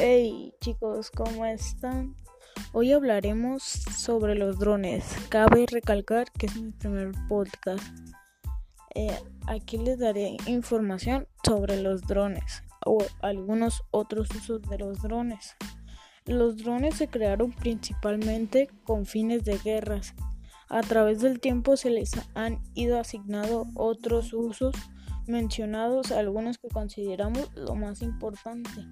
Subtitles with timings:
[0.00, 2.14] Hey chicos, ¿cómo están?
[2.72, 5.04] Hoy hablaremos sobre los drones.
[5.28, 7.82] Cabe recalcar que es mi primer podcast.
[8.94, 9.18] Eh,
[9.48, 15.56] aquí les daré información sobre los drones o algunos otros usos de los drones.
[16.26, 20.14] Los drones se crearon principalmente con fines de guerras.
[20.68, 24.76] A través del tiempo se les han ido asignando otros usos
[25.26, 28.86] mencionados, algunos que consideramos lo más importante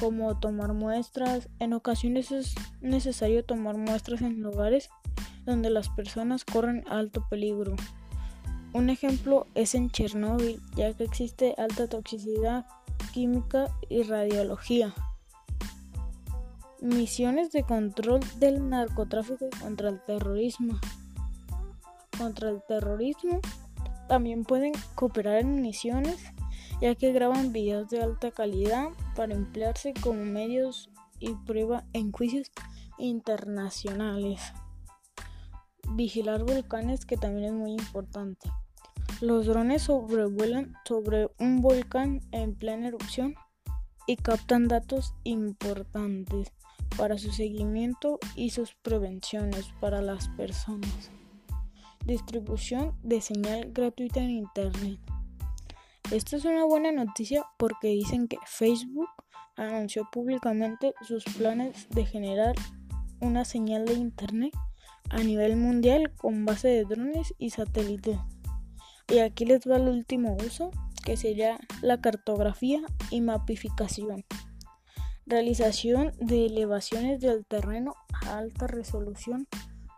[0.00, 1.48] como tomar muestras.
[1.58, 4.90] En ocasiones es necesario tomar muestras en lugares
[5.44, 7.74] donde las personas corren alto peligro.
[8.72, 12.66] Un ejemplo es en Chernóbil, ya que existe alta toxicidad
[13.12, 14.94] química y radiología.
[16.80, 20.78] Misiones de control del narcotráfico contra el terrorismo.
[22.16, 23.40] Contra el terrorismo
[24.08, 26.18] también pueden cooperar en misiones
[26.80, 32.50] ya que graban videos de alta calidad para emplearse como medios y prueba en juicios
[32.98, 34.40] internacionales.
[35.90, 38.50] Vigilar volcanes que también es muy importante.
[39.20, 43.34] Los drones sobrevuelan sobre un volcán en plena erupción
[44.06, 46.52] y captan datos importantes
[46.96, 51.10] para su seguimiento y sus prevenciones para las personas.
[52.04, 55.17] Distribución de señal gratuita en Internet.
[56.10, 59.10] Esto es una buena noticia porque dicen que Facebook
[59.56, 62.54] anunció públicamente sus planes de generar
[63.20, 64.54] una señal de Internet
[65.10, 68.18] a nivel mundial con base de drones y satélites.
[69.08, 70.70] Y aquí les va el último uso,
[71.04, 74.24] que sería la cartografía y mapificación.
[75.26, 79.46] Realización de elevaciones del terreno a alta resolución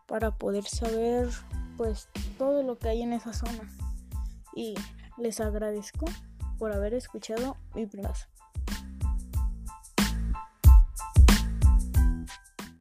[0.08, 1.28] para poder saber
[1.77, 3.70] pues todo lo que hay en esa zona.
[4.56, 4.74] Y
[5.21, 6.07] les agradezco
[6.59, 8.27] por haber escuchado mi plazo.